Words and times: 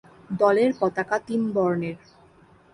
দলের 0.39 0.71
পতাকা 0.79 1.17
তিন 1.19 1.41
বর্ণের। 1.53 1.97